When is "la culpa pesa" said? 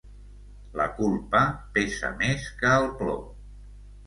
0.79-2.09